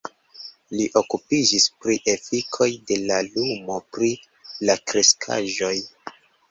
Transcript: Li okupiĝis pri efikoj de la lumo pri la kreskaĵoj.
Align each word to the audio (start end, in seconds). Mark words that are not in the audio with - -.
Li 0.77 0.87
okupiĝis 1.01 1.67
pri 1.83 1.99
efikoj 2.15 2.69
de 2.91 2.99
la 3.05 3.21
lumo 3.29 3.79
pri 3.95 4.13
la 4.71 4.81
kreskaĵoj. 4.91 5.75